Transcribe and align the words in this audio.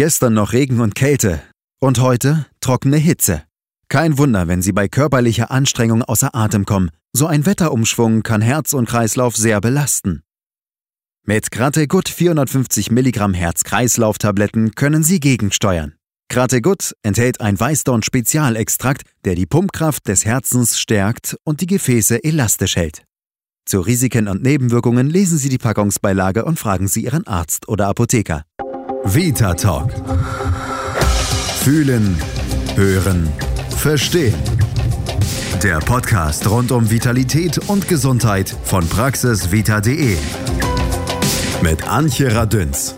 Gestern 0.00 0.32
noch 0.32 0.54
Regen 0.54 0.80
und 0.80 0.94
Kälte. 0.94 1.42
Und 1.78 2.00
heute 2.00 2.46
trockene 2.62 2.96
Hitze. 2.96 3.42
Kein 3.90 4.16
Wunder, 4.16 4.48
wenn 4.48 4.62
Sie 4.62 4.72
bei 4.72 4.88
körperlicher 4.88 5.50
Anstrengung 5.50 6.02
außer 6.02 6.34
Atem 6.34 6.64
kommen. 6.64 6.90
So 7.12 7.26
ein 7.26 7.44
Wetterumschwung 7.44 8.22
kann 8.22 8.40
Herz 8.40 8.72
und 8.72 8.88
Kreislauf 8.88 9.36
sehr 9.36 9.60
belasten. 9.60 10.22
Mit 11.26 11.50
Grategut 11.50 12.08
450 12.08 12.90
Milligramm 12.90 13.34
Herz-Kreislauf-Tabletten 13.34 14.74
können 14.74 15.02
Sie 15.02 15.20
gegensteuern. 15.20 15.96
Grategut 16.30 16.94
enthält 17.02 17.42
ein 17.42 17.60
Weißdorn-Spezialextrakt, 17.60 19.02
der 19.26 19.34
die 19.34 19.44
Pumpkraft 19.44 20.08
des 20.08 20.24
Herzens 20.24 20.80
stärkt 20.80 21.36
und 21.44 21.60
die 21.60 21.66
Gefäße 21.66 22.24
elastisch 22.24 22.76
hält. 22.76 23.04
Zu 23.66 23.80
Risiken 23.80 24.28
und 24.28 24.42
Nebenwirkungen 24.42 25.10
lesen 25.10 25.36
Sie 25.36 25.50
die 25.50 25.58
Packungsbeilage 25.58 26.46
und 26.46 26.58
fragen 26.58 26.88
Sie 26.88 27.04
Ihren 27.04 27.26
Arzt 27.26 27.68
oder 27.68 27.88
Apotheker. 27.88 28.46
Vita 29.04 29.54
Talk. 29.54 29.92
Fühlen, 31.62 32.16
hören, 32.76 33.28
verstehen. 33.76 34.34
Der 35.62 35.78
Podcast 35.78 36.48
rund 36.48 36.70
um 36.70 36.90
Vitalität 36.90 37.58
und 37.68 37.88
Gesundheit 37.88 38.54
von 38.64 38.86
praxisvita.de. 38.86 40.16
Mit 41.62 41.88
Antje 41.88 42.34
Radünz. 42.34 42.94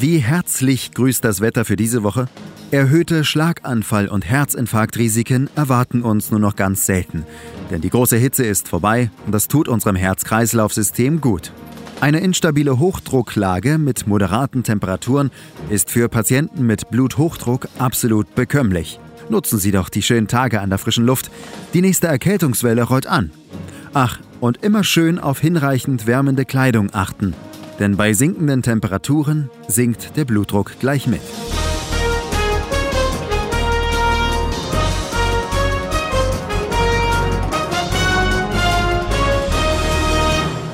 Wie 0.00 0.18
herzlich 0.18 0.92
grüßt 0.92 1.24
das 1.24 1.40
Wetter 1.40 1.64
für 1.64 1.76
diese 1.76 2.02
Woche? 2.02 2.28
Erhöhte 2.74 3.22
Schlaganfall- 3.22 4.08
und 4.08 4.28
Herzinfarktrisiken 4.28 5.48
erwarten 5.54 6.02
uns 6.02 6.32
nur 6.32 6.40
noch 6.40 6.56
ganz 6.56 6.86
selten. 6.86 7.24
Denn 7.70 7.80
die 7.80 7.88
große 7.88 8.16
Hitze 8.16 8.42
ist 8.42 8.66
vorbei 8.66 9.12
und 9.26 9.32
das 9.32 9.46
tut 9.46 9.68
unserem 9.68 9.94
Herz-Kreislauf-System 9.94 11.20
gut. 11.20 11.52
Eine 12.00 12.18
instabile 12.18 12.80
Hochdrucklage 12.80 13.78
mit 13.78 14.08
moderaten 14.08 14.64
Temperaturen 14.64 15.30
ist 15.70 15.88
für 15.88 16.08
Patienten 16.08 16.66
mit 16.66 16.90
Bluthochdruck 16.90 17.68
absolut 17.78 18.34
bekömmlich. 18.34 18.98
Nutzen 19.28 19.60
Sie 19.60 19.70
doch 19.70 19.88
die 19.88 20.02
schönen 20.02 20.26
Tage 20.26 20.60
an 20.60 20.70
der 20.70 20.80
frischen 20.80 21.06
Luft. 21.06 21.30
Die 21.74 21.80
nächste 21.80 22.08
Erkältungswelle 22.08 22.82
rollt 22.82 23.06
an. 23.06 23.30
Ach, 23.92 24.18
und 24.40 24.64
immer 24.64 24.82
schön 24.82 25.20
auf 25.20 25.38
hinreichend 25.38 26.08
wärmende 26.08 26.44
Kleidung 26.44 26.92
achten. 26.92 27.34
Denn 27.78 27.96
bei 27.96 28.14
sinkenden 28.14 28.62
Temperaturen 28.62 29.48
sinkt 29.68 30.16
der 30.16 30.24
Blutdruck 30.24 30.72
gleich 30.80 31.06
mit. 31.06 31.22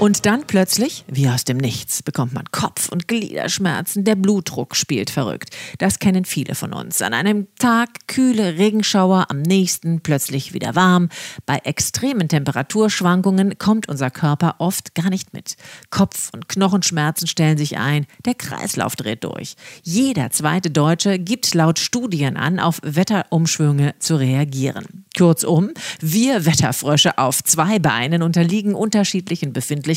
Und 0.00 0.24
dann 0.24 0.46
plötzlich, 0.46 1.04
wie 1.08 1.28
aus 1.28 1.44
dem 1.44 1.58
Nichts, 1.58 2.02
bekommt 2.02 2.32
man 2.32 2.46
Kopf- 2.50 2.88
und 2.88 3.06
Gliederschmerzen, 3.06 4.02
der 4.02 4.14
Blutdruck 4.14 4.74
spielt 4.74 5.10
verrückt. 5.10 5.54
Das 5.76 5.98
kennen 5.98 6.24
viele 6.24 6.54
von 6.54 6.72
uns. 6.72 7.02
An 7.02 7.12
einem 7.12 7.48
Tag 7.58 8.06
kühle 8.06 8.56
Regenschauer, 8.56 9.26
am 9.28 9.42
nächsten 9.42 10.00
plötzlich 10.00 10.54
wieder 10.54 10.74
warm. 10.74 11.10
Bei 11.44 11.58
extremen 11.64 12.30
Temperaturschwankungen 12.30 13.58
kommt 13.58 13.90
unser 13.90 14.10
Körper 14.10 14.54
oft 14.56 14.94
gar 14.94 15.10
nicht 15.10 15.34
mit. 15.34 15.56
Kopf- 15.90 16.30
und 16.32 16.48
Knochenschmerzen 16.48 17.26
stellen 17.26 17.58
sich 17.58 17.76
ein, 17.76 18.06
der 18.24 18.34
Kreislauf 18.34 18.96
dreht 18.96 19.22
durch. 19.22 19.54
Jeder 19.82 20.30
zweite 20.30 20.70
Deutsche 20.70 21.18
gibt 21.18 21.52
laut 21.52 21.78
Studien 21.78 22.38
an, 22.38 22.58
auf 22.58 22.80
Wetterumschwünge 22.82 23.96
zu 23.98 24.16
reagieren. 24.16 25.04
Kurzum, 25.14 25.72
wir 26.00 26.46
Wetterfrösche 26.46 27.18
auf 27.18 27.44
zwei 27.44 27.78
Beinen 27.78 28.22
unterliegen 28.22 28.74
unterschiedlichen 28.74 29.52
Befindlichkeiten 29.52 29.89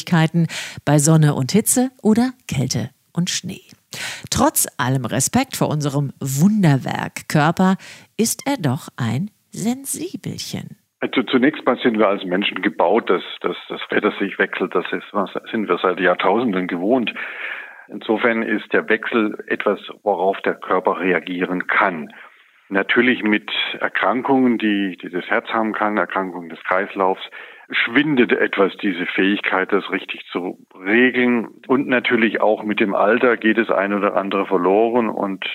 bei 0.85 0.97
Sonne 0.97 1.35
und 1.35 1.51
Hitze 1.51 1.91
oder 2.01 2.31
Kälte 2.47 2.89
und 3.13 3.29
Schnee. 3.29 3.61
Trotz 4.31 4.67
allem 4.77 5.05
Respekt 5.05 5.55
vor 5.55 5.69
unserem 5.69 6.13
Wunderwerk 6.19 7.29
Körper 7.29 7.75
ist 8.17 8.47
er 8.47 8.57
doch 8.57 8.89
ein 8.97 9.29
Sensibelchen. 9.51 10.77
Also 10.99 11.21
zunächst 11.23 11.65
mal 11.65 11.77
sind 11.77 11.99
wir 11.99 12.07
als 12.07 12.23
Menschen 12.23 12.61
gebaut, 12.61 13.09
dass, 13.09 13.23
dass 13.41 13.57
das 13.67 13.81
Wetter 13.89 14.13
sich 14.19 14.39
wechselt. 14.39 14.73
Das 14.73 14.85
ist, 14.91 15.05
sind 15.51 15.67
wir 15.67 15.77
seit 15.77 15.99
Jahrtausenden 15.99 16.67
gewohnt. 16.67 17.13
Insofern 17.89 18.41
ist 18.41 18.71
der 18.71 18.87
Wechsel 18.87 19.43
etwas, 19.47 19.79
worauf 20.03 20.39
der 20.41 20.55
Körper 20.55 20.99
reagieren 20.99 21.67
kann. 21.67 22.13
Natürlich 22.69 23.21
mit 23.21 23.51
Erkrankungen, 23.79 24.57
die, 24.57 24.97
die 24.97 25.09
das 25.09 25.25
Herz 25.25 25.47
haben 25.49 25.73
kann, 25.73 25.97
Erkrankungen 25.97 26.49
des 26.49 26.63
Kreislaufs, 26.63 27.21
schwindet 27.69 28.31
etwas 28.31 28.75
diese 28.77 29.05
Fähigkeit, 29.05 29.71
das 29.71 29.89
richtig 29.91 30.25
zu 30.31 30.57
regeln. 30.75 31.47
Und 31.67 31.87
natürlich 31.87 32.41
auch 32.41 32.63
mit 32.63 32.79
dem 32.79 32.93
Alter 32.93 33.37
geht 33.37 33.57
das 33.57 33.69
ein 33.69 33.93
oder 33.93 34.15
andere 34.15 34.45
verloren 34.45 35.09
und 35.09 35.45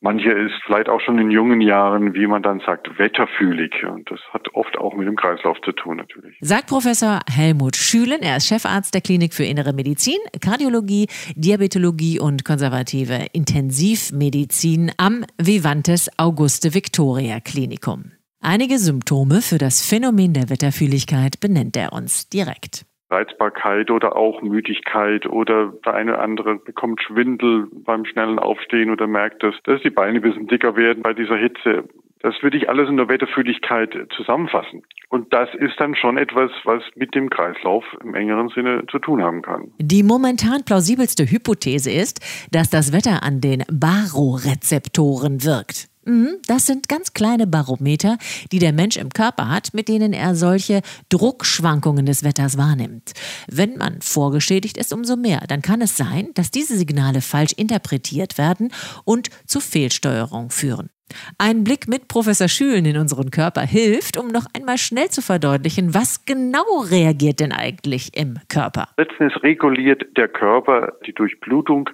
Manche 0.00 0.30
ist 0.30 0.52
vielleicht 0.64 0.88
auch 0.88 1.00
schon 1.00 1.18
in 1.18 1.30
jungen 1.30 1.60
Jahren, 1.60 2.12
wie 2.14 2.26
man 2.26 2.42
dann 2.42 2.60
sagt, 2.60 2.98
wetterfühlig. 2.98 3.84
Und 3.84 4.10
das 4.10 4.20
hat 4.32 4.54
oft 4.54 4.76
auch 4.76 4.94
mit 4.94 5.08
dem 5.08 5.16
Kreislauf 5.16 5.56
zu 5.62 5.72
tun 5.72 5.96
natürlich. 5.96 6.36
Sagt 6.40 6.66
Professor 6.66 7.20
Helmut 7.28 7.76
Schülen. 7.76 8.20
Er 8.20 8.36
ist 8.36 8.46
Chefarzt 8.46 8.92
der 8.92 9.00
Klinik 9.00 9.32
für 9.32 9.44
Innere 9.44 9.72
Medizin, 9.72 10.18
Kardiologie, 10.40 11.08
Diabetologie 11.34 12.20
und 12.20 12.44
konservative 12.44 13.26
Intensivmedizin 13.32 14.92
am 14.98 15.24
Vivantes 15.38 16.10
Auguste 16.18 16.74
Victoria 16.74 17.40
Klinikum. 17.40 18.15
Einige 18.40 18.78
Symptome 18.78 19.40
für 19.40 19.58
das 19.58 19.84
Phänomen 19.84 20.32
der 20.32 20.50
Wetterfühligkeit 20.50 21.40
benennt 21.40 21.76
er 21.76 21.92
uns 21.92 22.28
direkt. 22.28 22.86
Reizbarkeit 23.10 23.90
oder 23.90 24.16
auch 24.16 24.42
Müdigkeit 24.42 25.26
oder 25.26 25.72
der 25.84 25.94
eine 25.94 26.14
oder 26.14 26.22
andere 26.22 26.56
bekommt 26.56 27.00
Schwindel 27.02 27.68
beim 27.72 28.04
schnellen 28.04 28.38
Aufstehen 28.38 28.90
oder 28.90 29.06
merkt, 29.06 29.42
dass, 29.42 29.54
dass 29.64 29.80
die 29.82 29.90
Beine 29.90 30.18
ein 30.18 30.22
bisschen 30.22 30.48
dicker 30.48 30.76
werden 30.76 31.02
bei 31.02 31.14
dieser 31.14 31.36
Hitze. 31.36 31.84
Das 32.20 32.34
würde 32.42 32.56
ich 32.56 32.68
alles 32.68 32.88
in 32.88 32.96
der 32.96 33.08
Wetterfühligkeit 33.08 33.94
zusammenfassen. 34.16 34.82
Und 35.10 35.32
das 35.32 35.48
ist 35.54 35.78
dann 35.78 35.94
schon 35.94 36.18
etwas, 36.18 36.50
was 36.64 36.82
mit 36.96 37.14
dem 37.14 37.30
Kreislauf 37.30 37.84
im 38.02 38.14
engeren 38.14 38.48
Sinne 38.48 38.84
zu 38.90 38.98
tun 38.98 39.22
haben 39.22 39.42
kann. 39.42 39.70
Die 39.78 40.02
momentan 40.02 40.64
plausibelste 40.64 41.30
Hypothese 41.30 41.92
ist, 41.92 42.20
dass 42.50 42.70
das 42.70 42.92
Wetter 42.92 43.22
an 43.22 43.40
den 43.40 43.62
Barorezeptoren 43.70 45.44
wirkt. 45.44 45.88
Mhm, 46.06 46.36
das 46.46 46.66
sind 46.66 46.88
ganz 46.88 47.12
kleine 47.14 47.48
Barometer, 47.48 48.16
die 48.52 48.60
der 48.60 48.72
Mensch 48.72 48.96
im 48.96 49.10
Körper 49.10 49.50
hat, 49.50 49.74
mit 49.74 49.88
denen 49.88 50.12
er 50.12 50.36
solche 50.36 50.80
Druckschwankungen 51.08 52.06
des 52.06 52.22
Wetters 52.22 52.56
wahrnimmt. 52.56 53.12
Wenn 53.48 53.76
man 53.76 54.00
vorgeschädigt 54.00 54.78
ist, 54.78 54.92
umso 54.92 55.16
mehr. 55.16 55.40
Dann 55.48 55.62
kann 55.62 55.80
es 55.80 55.96
sein, 55.96 56.30
dass 56.34 56.52
diese 56.52 56.76
Signale 56.76 57.20
falsch 57.20 57.52
interpretiert 57.56 58.38
werden 58.38 58.72
und 59.04 59.30
zu 59.46 59.60
Fehlsteuerung 59.60 60.50
führen. 60.50 60.90
Ein 61.38 61.64
Blick 61.64 61.88
mit 61.88 62.08
Professor 62.08 62.48
Schülen 62.48 62.84
in 62.84 62.96
unseren 62.96 63.30
Körper 63.30 63.62
hilft, 63.62 64.16
um 64.16 64.28
noch 64.28 64.46
einmal 64.56 64.78
schnell 64.78 65.08
zu 65.08 65.22
verdeutlichen, 65.22 65.94
was 65.94 66.24
genau 66.24 66.80
reagiert 66.90 67.40
denn 67.40 67.52
eigentlich 67.52 68.16
im 68.16 68.38
Körper? 68.48 68.88
Letztens 68.96 69.32
reguliert 69.42 70.04
der 70.16 70.28
Körper 70.28 70.94
die 71.06 71.12
Durchblutung 71.12 71.90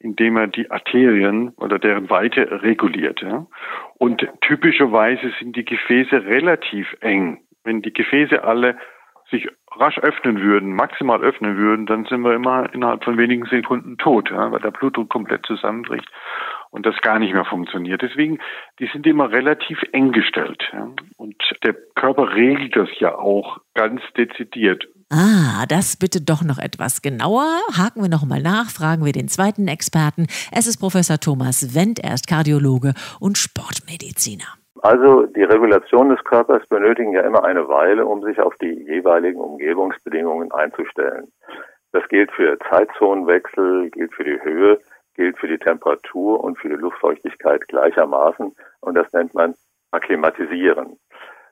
indem 0.00 0.36
er 0.36 0.46
die 0.48 0.70
Arterien 0.70 1.50
oder 1.56 1.78
deren 1.78 2.10
Weite 2.10 2.62
reguliert. 2.62 3.20
Ja? 3.20 3.46
Und 3.98 4.26
typischerweise 4.40 5.30
sind 5.38 5.54
die 5.56 5.64
Gefäße 5.64 6.24
relativ 6.24 6.96
eng. 7.00 7.42
Wenn 7.62 7.82
die 7.82 7.92
Gefäße 7.92 8.42
alle 8.42 8.76
sich 9.30 9.48
rasch 9.72 9.98
öffnen 9.98 10.40
würden, 10.40 10.74
maximal 10.74 11.22
öffnen 11.22 11.56
würden, 11.56 11.86
dann 11.86 12.04
sind 12.06 12.22
wir 12.22 12.34
immer 12.34 12.72
innerhalb 12.74 13.04
von 13.04 13.16
wenigen 13.16 13.44
Sekunden 13.46 13.96
tot, 13.98 14.30
ja, 14.30 14.50
weil 14.50 14.60
der 14.60 14.72
Blutdruck 14.72 15.08
komplett 15.08 15.46
zusammenbricht 15.46 16.08
und 16.70 16.86
das 16.86 17.00
gar 17.02 17.18
nicht 17.18 17.32
mehr 17.32 17.44
funktioniert. 17.44 18.02
Deswegen, 18.02 18.38
die 18.78 18.86
sind 18.86 19.06
immer 19.06 19.30
relativ 19.30 19.80
eng 19.92 20.12
gestellt. 20.12 20.62
Ja. 20.72 20.88
Und 21.16 21.36
der 21.62 21.74
Körper 21.94 22.34
regelt 22.34 22.74
das 22.74 22.88
ja 22.98 23.14
auch 23.14 23.58
ganz 23.74 24.00
dezidiert. 24.16 24.88
Ah, 25.12 25.66
das 25.68 25.96
bitte 25.96 26.20
doch 26.20 26.44
noch 26.44 26.58
etwas 26.58 27.02
genauer. 27.02 27.44
Haken 27.76 28.00
wir 28.00 28.08
nochmal 28.08 28.40
nach, 28.40 28.70
fragen 28.70 29.04
wir 29.04 29.10
den 29.10 29.26
zweiten 29.26 29.66
Experten. 29.66 30.28
Es 30.54 30.68
ist 30.68 30.78
Professor 30.78 31.18
Thomas 31.18 31.74
Wendt, 31.74 31.98
er 31.98 32.14
ist 32.14 32.28
Kardiologe 32.28 32.94
und 33.18 33.36
Sportmediziner. 33.36 34.46
Also 34.82 35.26
die 35.26 35.42
Regulation 35.42 36.10
des 36.10 36.22
Körpers 36.22 36.64
benötigen 36.68 37.12
ja 37.12 37.22
immer 37.22 37.42
eine 37.42 37.66
Weile, 37.66 38.06
um 38.06 38.22
sich 38.22 38.40
auf 38.40 38.54
die 38.62 38.84
jeweiligen 38.86 39.40
Umgebungsbedingungen 39.40 40.52
einzustellen. 40.52 41.32
Das 41.90 42.06
gilt 42.08 42.30
für 42.30 42.56
Zeitzonenwechsel, 42.70 43.90
gilt 43.90 44.14
für 44.14 44.24
die 44.24 44.40
Höhe, 44.40 44.78
gilt 45.16 45.36
für 45.38 45.48
die 45.48 45.58
Temperatur 45.58 46.42
und 46.44 46.56
für 46.56 46.68
die 46.68 46.76
Luftfeuchtigkeit 46.76 47.66
gleichermaßen 47.66 48.52
und 48.80 48.94
das 48.94 49.12
nennt 49.12 49.34
man 49.34 49.56
Akklimatisieren. 49.90 51.00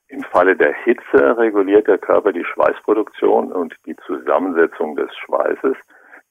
Im 0.08 0.22
Falle 0.22 0.56
der 0.56 0.72
Hitze 0.72 1.36
reguliert 1.36 1.86
der 1.86 1.98
Körper 1.98 2.32
die 2.32 2.44
Schweißproduktion 2.44 3.52
und 3.52 3.74
die 3.84 3.96
Zusammensetzung 4.06 4.96
des 4.96 5.14
Schweißes, 5.18 5.76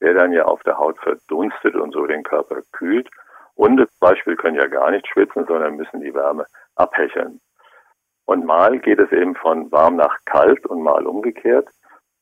der 0.02 0.14
dann 0.16 0.32
ja 0.32 0.46
auf 0.46 0.64
der 0.64 0.80
Haut 0.80 0.98
verdunstet 1.00 1.76
und 1.76 1.94
so 1.94 2.08
den 2.08 2.24
Körper 2.24 2.62
kühlt. 2.72 3.08
Hunde 3.56 3.88
zum 3.88 4.00
Beispiel 4.00 4.36
können 4.36 4.56
ja 4.56 4.68
gar 4.68 4.90
nicht 4.92 5.08
schwitzen, 5.08 5.46
sondern 5.48 5.76
müssen 5.76 6.02
die 6.02 6.14
Wärme 6.14 6.46
abhecheln. 6.76 7.40
Und 8.26 8.46
mal 8.46 8.80
geht 8.80 9.00
es 9.00 9.12
eben 9.12 9.36
von 9.36 9.72
warm 9.72 9.96
nach 9.96 10.18
kalt 10.26 10.66
und 10.66 10.82
mal 10.82 11.06
umgekehrt. 11.06 11.70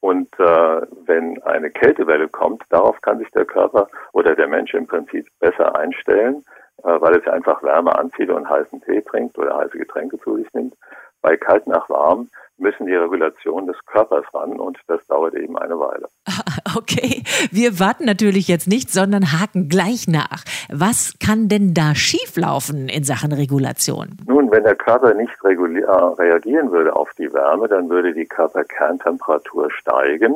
Und 0.02 0.28
äh, 0.38 0.82
wenn 1.06 1.42
eine 1.44 1.72
Kältewelle 1.72 2.28
kommt, 2.28 2.64
darauf 2.70 3.02
kann 3.02 3.18
sich 3.18 3.32
der 3.32 3.46
Körper 3.46 3.88
oder 4.14 4.36
der 4.36 4.48
Mensch 4.48 4.74
im 4.74 4.88
Prinzip 4.88 5.26
besser 5.40 5.76
einstellen, 5.76 6.44
äh, 6.84 7.02
weil 7.02 7.18
es 7.18 7.28
einfach 7.28 7.64
Wärme 7.64 7.98
anzieht 7.98 8.30
und 8.30 8.48
heißen 8.48 8.82
Tee 8.82 9.02
trinkt 9.02 9.38
oder 9.38 9.58
heiße 9.58 9.78
Getränke 9.78 10.20
zu 10.20 10.36
sich 10.36 10.54
nimmt. 10.54 10.76
Bei 11.26 11.38
kalt 11.38 11.66
nach 11.66 11.90
warm 11.90 12.30
müssen 12.60 12.86
die 12.86 12.94
Regulationen 12.94 13.66
des 13.66 13.84
Körpers 13.88 14.26
ran 14.32 14.60
und 14.60 14.78
das 14.86 15.04
dauert 15.08 15.34
eben 15.34 15.58
eine 15.58 15.80
Weile. 15.80 16.08
Okay, 16.78 17.24
wir 17.52 17.80
warten 17.80 18.04
natürlich 18.04 18.50
jetzt 18.50 18.68
nicht, 18.68 18.92
sondern 18.92 19.32
haken 19.32 19.70
gleich 19.70 20.10
nach. 20.10 20.44
Was 20.70 21.14
kann 21.26 21.48
denn 21.48 21.74
da 21.74 21.96
schieflaufen 21.96 22.90
in 22.90 23.06
Sachen 23.06 23.32
Regulation? 23.32 24.18
Nun, 24.28 24.52
wenn 24.52 24.64
der 24.66 24.76
Körper 24.76 25.14
nicht 25.14 25.32
reagieren 25.42 26.72
würde 26.72 26.94
auf 26.94 27.10
die 27.18 27.32
Wärme, 27.34 27.70
dann 27.70 27.90
würde 27.90 28.14
die 28.14 28.26
Körperkerntemperatur 28.26 29.72
steigen. 29.72 30.36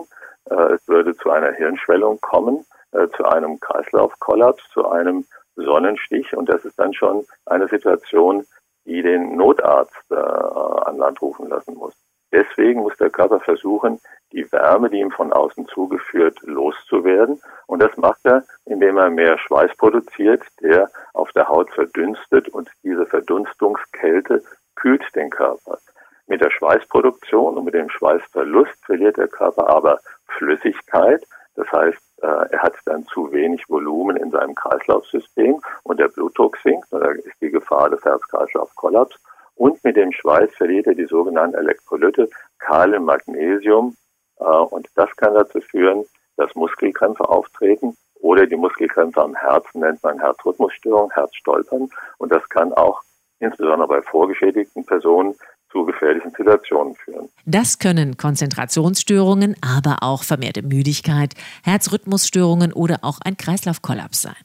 Äh, 0.50 0.76
es 0.76 0.88
würde 0.88 1.14
zu 1.18 1.30
einer 1.30 1.52
Hirnschwellung 1.52 2.22
kommen, 2.22 2.66
äh, 2.94 3.10
zu 3.18 3.26
einem 3.26 3.60
Kreislaufkollaps, 3.60 4.64
zu 4.72 4.88
einem 4.88 5.26
Sonnenstich 5.56 6.34
und 6.38 6.48
das 6.48 6.64
ist 6.64 6.80
dann 6.80 6.94
schon 6.94 7.26
eine 7.46 7.68
Situation, 7.68 8.46
die 8.86 9.02
den 9.02 9.36
Notarzt 9.36 10.12
äh, 10.12 10.16
an 10.16 10.98
Land 10.98 11.22
rufen 11.22 11.50
lassen 11.50 11.76
muss. 11.76 11.94
Deswegen 12.32 12.82
muss 12.82 12.96
der 12.98 13.10
Körper 13.10 13.40
versuchen, 13.40 14.00
die 14.32 14.52
Wärme, 14.52 14.90
die 14.90 15.00
ihm 15.00 15.12
von 15.12 15.34
außen 15.34 15.68
zugeführt, 15.68 16.38
loszuwerden. 16.44 17.42
Und 17.66 17.82
das 17.82 17.96
macht 17.98 18.20
er, 18.24 18.44
indem 18.66 18.98
er 18.98 19.10
mehr 19.10 19.38
Schweiß 19.40 19.76
produziert, 19.78 20.44
der 20.62 20.92
auf 21.14 21.32
der 21.32 21.50
Haut 21.50 21.72
verdünstet 21.72 22.50
und 22.50 22.70
diese 22.84 23.06
Verdunstungskälte 23.08 24.44
kühlt 24.76 25.04
den 25.16 25.32
Körper. 25.32 25.80
Mit 26.28 26.42
der 26.42 26.52
Schweißproduktion 26.52 27.58
und 27.58 27.66
mit 27.66 27.74
dem 27.74 27.90
Schweißverlust 27.90 28.86
verliert 28.86 29.18
der 29.18 29.28
Körper 29.28 29.68
aber 29.68 30.00
Flüssigkeit. 30.28 31.26
Das 31.56 31.72
heißt, 31.72 31.98
er 32.22 32.62
hat 32.62 32.74
dann 32.86 33.06
zu 33.06 33.32
wenig 33.32 33.70
Volumen 33.70 34.18
in 34.18 34.32
seinem 34.32 34.56
Kreislaufsystem 34.56 35.62
und 35.84 36.00
der 36.00 36.10
Blutdruck 36.10 36.58
sinkt. 36.64 36.92
Und 36.92 37.02
da 37.02 37.12
ist 37.12 37.42
die 37.42 37.52
Gefahr 37.52 37.90
des 37.90 38.04
Herz-Kreislauf-Kollaps. 38.04 39.18
Und 39.56 39.84
mit 39.84 39.98
dem 39.98 40.12
Schweiß 40.12 40.52
verliert 40.56 40.88
er 40.88 40.96
die 40.96 41.06
sogenannten 41.06 41.58
Elektrolyte 41.58 42.30
Kalium, 42.60 43.06
Magnesium. 43.06 43.96
Äh, 44.40 44.44
und 44.44 44.88
das 44.96 45.14
kann 45.18 45.34
dazu 45.34 45.60
führen, 45.62 46.06
dass 46.38 46.56
Muskelkrämpfe 46.56 47.28
auftreten. 47.28 47.96
Oder 48.22 48.48
die 48.48 48.56
Muskelkrämpfe 48.56 49.22
am 49.22 49.36
Herzen 49.36 49.82
nennt 49.82 50.04
man 50.04 50.20
Herzrhythmusstörung, 50.20 51.12
Herzstolpern. 51.12 51.90
Und 52.18 52.32
das 52.32 52.48
kann 52.50 52.74
auch 52.74 53.02
insbesondere 53.40 53.88
bei 53.88 54.02
vorgeschädigten 54.02 54.86
Personen 54.86 55.36
zu 55.72 55.86
gefährlichen 55.86 56.32
Situationen 56.32 56.96
führen. 56.96 57.30
Das 57.46 57.80
können 57.80 58.18
Konzentrationsstörungen, 58.18 59.56
aber 59.62 59.98
auch 60.02 60.24
vermehrte 60.24 60.62
Müdigkeit, 60.62 61.34
Herzrhythmusstörungen 61.64 62.74
oder 62.74 63.00
auch 63.02 63.20
ein 63.24 63.38
Kreislaufkollaps 63.38 64.22
sein. 64.22 64.36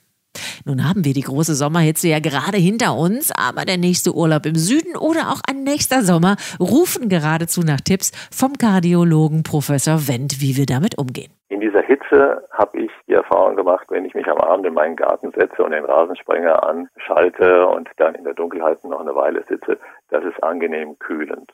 Nun 0.64 0.88
haben 0.88 1.04
wir 1.04 1.12
die 1.12 1.22
große 1.22 1.54
Sommerhitze 1.54 2.08
ja 2.08 2.18
gerade 2.18 2.56
hinter 2.56 2.96
uns, 2.96 3.32
aber 3.36 3.64
der 3.64 3.78
nächste 3.78 4.14
Urlaub 4.14 4.46
im 4.46 4.56
Süden 4.56 4.96
oder 4.96 5.30
auch 5.30 5.40
ein 5.48 5.62
nächster 5.62 6.02
Sommer 6.02 6.36
rufen 6.58 7.08
geradezu 7.08 7.60
nach 7.60 7.80
Tipps 7.80 8.12
vom 8.32 8.54
Kardiologen 8.54 9.42
Professor 9.42 10.08
Wendt, 10.08 10.40
wie 10.40 10.56
wir 10.56 10.66
damit 10.66 10.98
umgehen. 10.98 11.32
In 11.48 11.60
dieser 11.60 11.82
Hitze 11.82 12.42
habe 12.50 12.80
ich 12.80 12.90
die 13.06 13.12
Erfahrung 13.12 13.56
gemacht, 13.56 13.86
wenn 13.90 14.04
ich 14.04 14.14
mich 14.14 14.26
am 14.26 14.38
Abend 14.38 14.66
in 14.66 14.74
meinen 14.74 14.96
Garten 14.96 15.30
setze 15.32 15.62
und 15.62 15.70
den 15.70 15.84
Rasensprenger 15.84 16.64
anschalte 16.64 17.66
und 17.66 17.88
dann 17.98 18.14
in 18.14 18.24
der 18.24 18.34
Dunkelheit 18.34 18.82
noch 18.84 19.00
eine 19.00 19.14
Weile 19.14 19.44
sitze, 19.44 19.78
das 20.14 20.24
ist 20.24 20.42
angenehm 20.42 20.98
kühlend. 20.98 21.52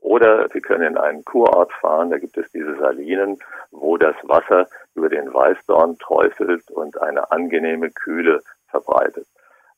Oder 0.00 0.48
Sie 0.52 0.60
können 0.60 0.82
in 0.82 0.98
einen 0.98 1.24
Kurort 1.24 1.72
fahren, 1.74 2.10
da 2.10 2.18
gibt 2.18 2.36
es 2.36 2.50
diese 2.50 2.76
Salinen, 2.76 3.38
wo 3.70 3.96
das 3.96 4.16
Wasser 4.24 4.66
über 4.94 5.08
den 5.08 5.32
Weißdorn 5.32 5.98
träufelt 5.98 6.70
und 6.70 7.00
eine 7.00 7.30
angenehme 7.30 7.90
Kühle 7.90 8.42
verbreitet. 8.68 9.26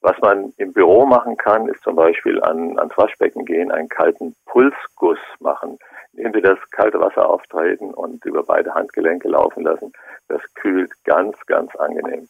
Was 0.01 0.19
man 0.19 0.53
im 0.57 0.73
Büro 0.73 1.05
machen 1.07 1.37
kann, 1.37 1.69
ist 1.69 1.83
zum 1.83 1.97
Beispiel 1.97 2.43
an, 2.43 2.79
ans 2.79 2.97
Waschbecken 2.97 3.45
gehen, 3.45 3.71
einen 3.71 3.89
kalten 3.89 4.35
Pulsguss 4.47 5.19
machen, 5.41 5.79
indem 6.13 6.33
Sie 6.33 6.41
das 6.41 6.59
kalte 6.71 6.99
Wasser 7.01 7.29
auftreten 7.29 7.93
und 7.93 8.25
über 8.25 8.43
beide 8.43 8.75
Handgelenke 8.75 9.29
laufen 9.29 9.63
lassen. 9.63 9.93
Das 10.29 10.43
kühlt 10.55 10.91
ganz, 11.05 11.37
ganz 11.47 11.77
angenehm. 11.77 12.29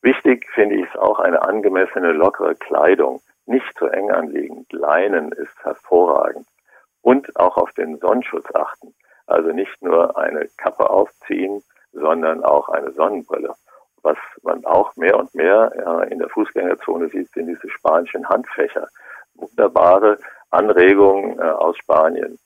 Wichtig 0.00 0.46
finde 0.54 0.76
ich 0.76 0.86
es 0.88 0.96
auch 0.96 1.18
eine 1.18 1.42
angemessene, 1.42 2.12
lockere 2.12 2.54
Kleidung. 2.54 3.20
Nicht 3.48 3.78
zu 3.78 3.86
eng 3.86 4.10
anliegend. 4.10 4.70
Leinen 4.74 5.32
ist 5.32 5.64
hervorragend 5.64 6.46
und 7.00 7.34
auch 7.36 7.56
auf 7.56 7.72
den 7.72 7.96
Sonnenschutz 7.98 8.44
achten. 8.54 8.94
Also 9.26 9.52
nicht 9.52 9.80
nur 9.82 10.18
eine 10.18 10.48
Kappe 10.58 10.90
aufziehen, 10.90 11.62
sondern 11.92 12.44
auch 12.44 12.68
eine 12.68 12.92
Sonnenbrille. 12.92 13.54
Was 14.02 14.18
man 14.42 14.66
auch 14.66 14.94
mehr 14.96 15.18
und 15.18 15.34
mehr 15.34 16.06
in 16.10 16.18
der 16.18 16.28
Fußgängerzone 16.28 17.08
sieht, 17.08 17.30
sind 17.32 17.46
diese 17.46 17.70
spanischen 17.70 18.28
Handfächer. 18.28 18.86
Wunderbare 19.34 20.18
Anregungen 20.50 21.38
äh, 21.38 21.42
aus 21.42 21.78
Spanien. 21.78 22.38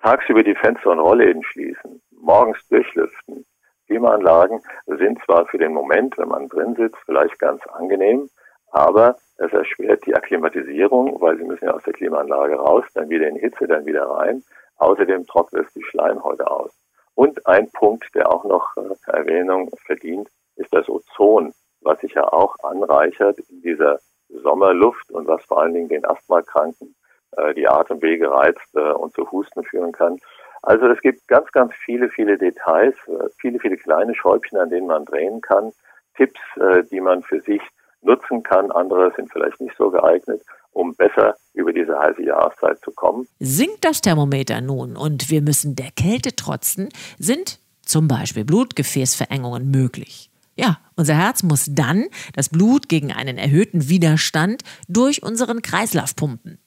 Tagsüber 0.00 0.44
die 0.44 0.54
Fenster 0.54 0.90
und 0.90 1.00
Rollläden 1.00 1.42
schließen, 1.42 2.00
morgens 2.12 2.58
durchlüften. 2.68 3.44
Klimaanlagen 3.86 4.60
sind 4.86 5.20
zwar 5.24 5.46
für 5.46 5.58
den 5.58 5.72
Moment, 5.72 6.16
wenn 6.18 6.28
man 6.28 6.48
drin 6.48 6.76
sitzt, 6.76 6.98
vielleicht 7.04 7.38
ganz 7.40 7.66
angenehm, 7.66 8.28
aber 8.76 9.16
es 9.38 9.52
erschwert 9.52 10.04
die 10.06 10.14
Akklimatisierung, 10.14 11.20
weil 11.20 11.38
sie 11.38 11.44
müssen 11.44 11.64
ja 11.64 11.72
aus 11.72 11.82
der 11.84 11.94
Klimaanlage 11.94 12.56
raus, 12.56 12.84
dann 12.94 13.08
wieder 13.08 13.26
in 13.26 13.36
Hitze, 13.36 13.66
dann 13.66 13.86
wieder 13.86 14.04
rein. 14.04 14.42
Außerdem 14.76 15.26
trocknet 15.26 15.66
es 15.66 15.72
die 15.72 15.82
Schleimhäute 15.82 16.50
aus. 16.50 16.70
Und 17.14 17.46
ein 17.46 17.70
Punkt, 17.70 18.14
der 18.14 18.30
auch 18.30 18.44
noch 18.44 18.76
äh, 18.76 19.10
Erwähnung 19.10 19.70
verdient, 19.86 20.28
ist 20.56 20.72
das 20.74 20.88
Ozon, 20.88 21.54
was 21.80 22.00
sich 22.00 22.12
ja 22.12 22.24
auch 22.30 22.54
anreichert 22.62 23.38
in 23.48 23.62
dieser 23.62 23.98
Sommerluft 24.28 25.10
und 25.10 25.26
was 25.26 25.42
vor 25.44 25.62
allen 25.62 25.72
Dingen 25.72 25.88
den 25.88 26.04
Asthmakranken 26.04 26.94
äh, 27.38 27.54
die 27.54 27.66
Atemwege 27.66 28.30
reizt 28.30 28.74
äh, 28.74 28.92
und 28.92 29.14
zu 29.14 29.30
Husten 29.30 29.64
führen 29.64 29.92
kann. 29.92 30.18
Also 30.62 30.86
es 30.88 31.00
gibt 31.00 31.26
ganz, 31.28 31.50
ganz 31.52 31.72
viele, 31.74 32.10
viele 32.10 32.36
Details, 32.36 32.94
äh, 33.06 33.28
viele, 33.38 33.58
viele 33.58 33.76
kleine 33.78 34.14
Schräubchen, 34.14 34.58
an 34.58 34.68
denen 34.68 34.86
man 34.86 35.06
drehen 35.06 35.40
kann, 35.40 35.72
Tipps, 36.16 36.40
äh, 36.56 36.84
die 36.84 37.00
man 37.00 37.22
für 37.22 37.40
sich 37.40 37.62
nutzen 38.02 38.42
kann. 38.42 38.70
Andere 38.70 39.12
sind 39.16 39.30
vielleicht 39.30 39.60
nicht 39.60 39.76
so 39.76 39.90
geeignet, 39.90 40.42
um 40.72 40.94
besser 40.94 41.36
über 41.54 41.72
diese 41.72 41.98
heiße 41.98 42.22
Jahreszeit 42.22 42.78
zu 42.80 42.92
kommen. 42.92 43.26
Sinkt 43.40 43.84
das 43.84 44.00
Thermometer 44.00 44.60
nun 44.60 44.96
und 44.96 45.30
wir 45.30 45.42
müssen 45.42 45.74
der 45.74 45.90
Kälte 45.90 46.36
trotzen, 46.36 46.88
sind 47.18 47.60
zum 47.82 48.08
Beispiel 48.08 48.44
Blutgefäßverengungen 48.44 49.70
möglich. 49.70 50.30
Ja, 50.56 50.78
unser 50.96 51.14
Herz 51.14 51.42
muss 51.42 51.66
dann 51.70 52.06
das 52.34 52.48
Blut 52.48 52.88
gegen 52.88 53.12
einen 53.12 53.36
erhöhten 53.36 53.88
Widerstand 53.88 54.62
durch 54.88 55.22
unseren 55.22 55.62
Kreislauf 55.62 56.16
pumpen. 56.16 56.58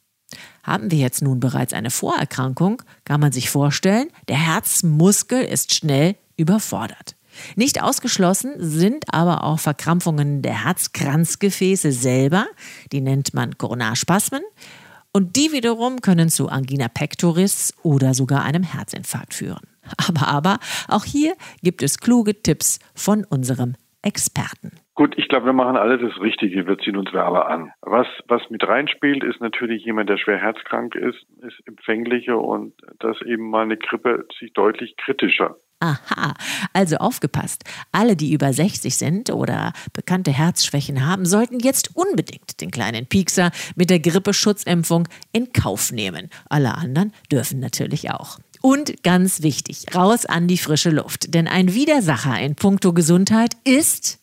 Haben 0.64 0.92
wir 0.92 1.00
jetzt 1.00 1.24
nun 1.24 1.40
bereits 1.40 1.74
eine 1.74 1.90
Vorerkrankung, 1.90 2.84
kann 3.04 3.20
man 3.20 3.32
sich 3.32 3.50
vorstellen, 3.50 4.10
der 4.28 4.38
Herzmuskel 4.38 5.44
ist 5.44 5.74
schnell 5.74 6.16
überfordert. 6.38 7.16
Nicht 7.56 7.82
ausgeschlossen 7.82 8.54
sind 8.58 9.06
aber 9.14 9.44
auch 9.44 9.60
Verkrampfungen 9.60 10.42
der 10.42 10.66
Herzkranzgefäße 10.66 11.92
selber, 11.92 12.48
die 12.92 13.02
nennt 13.02 13.34
man 13.34 13.58
Coronarspasmen, 13.58 14.42
und 15.12 15.36
die 15.36 15.52
wiederum 15.52 16.02
können 16.02 16.30
zu 16.30 16.50
Angina 16.50 16.88
pectoris 16.88 17.74
oder 17.82 18.14
sogar 18.14 18.44
einem 18.44 18.64
Herzinfarkt 18.64 19.34
führen. 19.34 19.68
Aber, 19.98 20.28
aber, 20.28 20.60
auch 20.88 21.04
hier 21.04 21.36
gibt 21.64 21.82
es 21.82 21.98
kluge 21.98 22.44
Tipps 22.44 22.80
von 22.94 23.24
unserem 23.26 23.76
Experten. 24.04 24.72
Gut, 25.00 25.18
ich 25.18 25.30
glaube, 25.30 25.46
wir 25.46 25.54
machen 25.54 25.78
alle 25.78 25.98
das 25.98 26.20
Richtige. 26.20 26.68
Wir 26.68 26.78
ziehen 26.78 26.98
uns 26.98 27.14
Werbe 27.14 27.46
an. 27.46 27.72
Was, 27.80 28.06
was 28.28 28.42
mit 28.50 28.68
reinspielt, 28.68 29.24
ist 29.24 29.40
natürlich 29.40 29.86
jemand, 29.86 30.10
der 30.10 30.18
schwer 30.18 30.38
herzkrank 30.38 30.94
ist, 30.94 31.26
ist 31.42 31.56
empfänglicher 31.66 32.38
und 32.38 32.74
dass 33.00 33.16
eben 33.22 33.50
mal 33.50 33.62
eine 33.62 33.78
Grippe 33.78 34.28
sich 34.38 34.52
deutlich 34.52 34.98
kritischer 34.98 35.56
Aha, 35.80 36.34
also 36.74 36.98
aufgepasst. 36.98 37.64
Alle, 37.94 38.18
die 38.18 38.34
über 38.34 38.52
60 38.52 38.98
sind 38.98 39.30
oder 39.30 39.72
bekannte 39.94 40.32
Herzschwächen 40.32 41.08
haben, 41.08 41.26
sollten 41.26 41.60
jetzt 41.60 41.96
unbedingt 41.96 42.60
den 42.60 42.70
kleinen 42.70 43.06
Piekser 43.06 43.52
mit 43.78 43.90
der 43.90 44.02
Grippeschutzimpfung 44.02 45.08
in 45.32 45.54
Kauf 45.54 45.94
nehmen. 45.94 46.30
Alle 46.50 46.76
anderen 46.76 47.14
dürfen 47.32 47.62
natürlich 47.62 48.12
auch. 48.12 48.40
Und 48.62 49.04
ganz 49.04 49.42
wichtig, 49.44 49.96
raus 49.96 50.26
an 50.26 50.50
die 50.50 50.58
frische 50.58 50.90
Luft. 50.90 51.34
Denn 51.34 51.48
ein 51.48 51.74
Widersacher 51.74 52.38
in 52.42 52.56
puncto 52.56 52.92
Gesundheit 52.92 53.54
ist, 53.64 54.19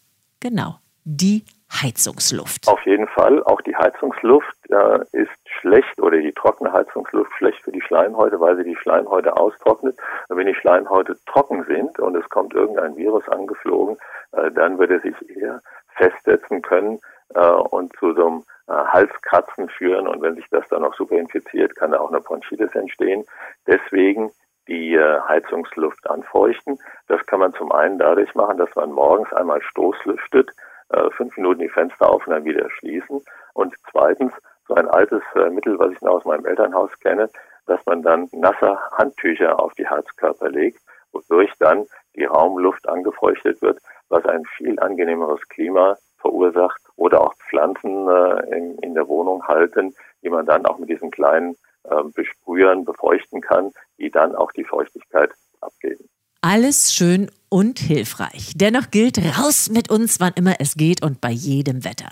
genau, 0.48 0.76
die 1.04 1.44
Heizungsluft. 1.72 2.68
Auf 2.68 2.84
jeden 2.86 3.08
Fall. 3.08 3.42
Auch 3.44 3.60
die 3.62 3.74
Heizungsluft 3.74 4.56
äh, 4.70 5.00
ist 5.12 5.30
schlecht 5.60 6.00
oder 6.00 6.18
die 6.18 6.32
trockene 6.32 6.72
Heizungsluft 6.72 7.32
schlecht 7.36 7.60
für 7.62 7.72
die 7.72 7.80
Schleimhäute, 7.80 8.38
weil 8.38 8.56
sie 8.56 8.64
die 8.64 8.76
Schleimhäute 8.76 9.36
austrocknet. 9.36 9.96
Und 10.28 10.36
wenn 10.36 10.46
die 10.46 10.54
Schleimhäute 10.54 11.16
trocken 11.26 11.64
sind 11.64 11.98
und 11.98 12.14
es 12.14 12.28
kommt 12.28 12.54
irgendein 12.54 12.96
Virus 12.96 13.28
angeflogen, 13.28 13.96
äh, 14.32 14.52
dann 14.52 14.78
wird 14.78 14.92
es 14.92 15.02
sich 15.02 15.36
eher 15.36 15.60
festsetzen 15.96 16.62
können 16.62 17.00
äh, 17.34 17.40
und 17.40 17.92
zu 17.96 18.14
so 18.14 18.26
einem 18.26 18.44
äh, 18.68 18.72
Halskratzen 18.72 19.68
führen. 19.68 20.06
Und 20.06 20.22
wenn 20.22 20.36
sich 20.36 20.48
das 20.50 20.68
dann 20.68 20.82
noch 20.82 20.94
super 20.94 21.16
infiziert, 21.16 21.74
kann 21.74 21.90
da 21.90 21.98
auch 21.98 22.10
eine 22.10 22.20
Bronchitis 22.20 22.72
entstehen. 22.74 23.24
Deswegen 23.66 24.30
die 24.68 24.94
äh, 24.94 25.20
Heizungsluft 25.28 26.08
anfeuchten. 26.08 26.78
Das 27.08 27.24
kann 27.26 27.40
man 27.40 27.54
zum 27.54 27.72
einen 27.72 27.98
dadurch 27.98 28.34
machen, 28.34 28.58
dass 28.58 28.74
man 28.74 28.92
morgens 28.92 29.32
einmal 29.32 29.62
stoßlüftet, 29.62 30.50
äh, 30.90 31.10
fünf 31.10 31.36
Minuten 31.36 31.60
die 31.60 31.68
Fenster 31.68 32.08
auf 32.08 32.26
und 32.26 32.32
dann 32.32 32.44
wieder 32.44 32.68
schließen. 32.70 33.22
Und 33.54 33.74
zweitens, 33.90 34.32
so 34.68 34.74
ein 34.74 34.88
altes 34.88 35.22
äh, 35.34 35.50
Mittel, 35.50 35.78
was 35.78 35.92
ich 35.92 36.00
noch 36.00 36.14
aus 36.14 36.24
meinem 36.24 36.46
Elternhaus 36.46 36.90
kenne, 37.00 37.30
dass 37.66 37.84
man 37.86 38.02
dann 38.02 38.28
nasse 38.32 38.78
Handtücher 38.92 39.60
auf 39.60 39.74
die 39.74 39.88
Heizkörper 39.88 40.48
legt, 40.48 40.80
wodurch 41.12 41.52
dann 41.58 41.86
die 42.16 42.24
Raumluft 42.24 42.88
angefeuchtet 42.88 43.62
wird, 43.62 43.78
was 44.08 44.24
ein 44.24 44.44
viel 44.56 44.78
angenehmeres 44.80 45.40
Klima 45.48 45.96
verursacht 46.18 46.80
oder 46.96 47.20
auch 47.20 47.34
Pflanzen 47.48 48.08
in, 48.50 48.78
in 48.78 48.94
der 48.94 49.06
Wohnung 49.08 49.46
halten, 49.46 49.94
die 50.22 50.30
man 50.30 50.46
dann 50.46 50.64
auch 50.66 50.78
mit 50.78 50.88
diesen 50.88 51.10
kleinen 51.10 51.56
äh, 51.90 52.02
Besprühern 52.14 52.84
befeuchten 52.84 53.40
kann, 53.40 53.72
die 53.98 54.10
dann 54.10 54.34
auch 54.34 54.52
die 54.52 54.64
Feuchtigkeit 54.64 55.30
abgeben. 55.60 56.08
Alles 56.42 56.94
schön 56.94 57.30
und 57.48 57.78
hilfreich. 57.78 58.52
Dennoch 58.54 58.90
gilt 58.90 59.18
raus 59.18 59.68
mit 59.68 59.90
uns, 59.90 60.20
wann 60.20 60.32
immer 60.34 60.54
es 60.60 60.74
geht 60.74 61.02
und 61.02 61.20
bei 61.20 61.30
jedem 61.30 61.84
Wetter. 61.84 62.10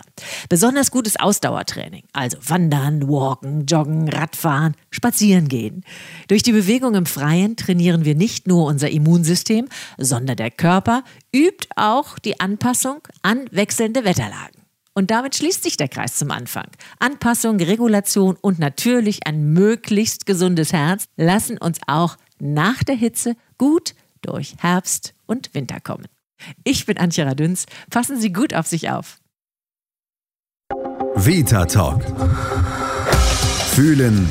Besonders 0.49 0.91
gutes 0.91 1.17
Ausdauertraining, 1.17 2.03
also 2.11 2.37
wandern, 2.41 3.07
walken, 3.07 3.65
joggen, 3.65 4.09
Radfahren, 4.09 4.75
spazieren 4.91 5.47
gehen. 5.47 5.85
Durch 6.27 6.43
die 6.43 6.51
Bewegung 6.51 6.95
im 6.95 7.05
Freien 7.05 7.55
trainieren 7.55 8.03
wir 8.05 8.15
nicht 8.15 8.47
nur 8.47 8.65
unser 8.65 8.89
Immunsystem, 8.89 9.67
sondern 9.97 10.37
der 10.37 10.51
Körper 10.51 11.03
übt 11.33 11.67
auch 11.75 12.19
die 12.19 12.39
Anpassung 12.39 13.07
an 13.21 13.45
wechselnde 13.51 14.03
Wetterlagen. 14.03 14.64
Und 14.97 15.11
damit 15.11 15.35
schließt 15.35 15.61
sich 15.61 15.77
der 15.77 15.89
Kreis 15.89 16.15
zum 16.15 16.31
Anfang. 16.31 16.67
Anpassung, 16.99 17.57
Regulation 17.57 18.37
und 18.41 18.59
natürlich 18.59 19.27
ein 19.27 19.51
möglichst 19.51 20.25
gesundes 20.25 20.71
Herz 20.71 21.05
lassen 21.17 21.57
uns 21.57 21.79
auch 21.85 22.15
nach 22.39 22.83
der 22.83 22.95
Hitze 22.95 23.35
gut 23.57 23.93
durch 24.21 24.55
Herbst 24.59 25.13
und 25.25 25.53
Winter 25.53 25.79
kommen. 25.81 26.07
Ich 26.63 26.85
bin 26.85 26.97
Antje 26.97 27.25
Radüns. 27.25 27.65
Passen 27.89 28.19
Sie 28.19 28.31
gut 28.31 28.53
auf 28.53 28.67
sich 28.67 28.89
auf. 28.89 29.19
Vita 31.15 31.65
Talk. 31.65 32.03
Fühlen, 33.71 34.29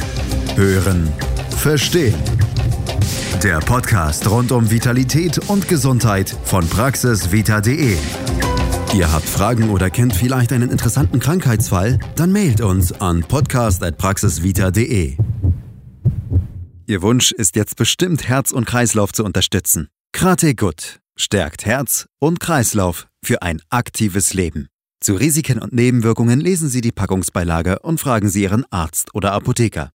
hören, 0.56 1.12
verstehen. 1.58 2.14
Der 3.42 3.60
Podcast 3.60 4.30
rund 4.30 4.52
um 4.52 4.70
Vitalität 4.70 5.38
und 5.50 5.68
Gesundheit 5.68 6.34
von 6.44 6.66
praxisvita.de. 6.66 7.98
Ihr 8.94 9.10
habt 9.10 9.28
Fragen 9.28 9.70
oder 9.70 9.90
kennt 9.90 10.14
vielleicht 10.14 10.52
einen 10.52 10.70
interessanten 10.70 11.18
Krankheitsfall? 11.18 11.98
Dann 12.14 12.30
mailt 12.30 12.60
uns 12.60 12.92
an 12.92 13.24
podcast.praxisvita.de. 13.24 15.16
Ihr 16.86 17.02
Wunsch 17.02 17.32
ist 17.32 17.56
jetzt 17.56 17.74
bestimmt, 17.74 18.28
Herz 18.28 18.52
und 18.52 18.66
Kreislauf 18.66 19.12
zu 19.12 19.24
unterstützen. 19.24 19.88
Krate 20.12 20.54
Gut 20.54 21.00
stärkt 21.16 21.66
Herz 21.66 22.06
und 22.20 22.38
Kreislauf 22.38 23.08
für 23.24 23.42
ein 23.42 23.60
aktives 23.68 24.32
Leben. 24.32 24.68
Zu 25.00 25.14
Risiken 25.14 25.58
und 25.58 25.72
Nebenwirkungen 25.72 26.40
lesen 26.40 26.68
Sie 26.68 26.80
die 26.80 26.92
Packungsbeilage 26.92 27.80
und 27.80 27.98
fragen 27.98 28.28
Sie 28.28 28.42
Ihren 28.42 28.64
Arzt 28.70 29.12
oder 29.12 29.32
Apotheker. 29.32 29.90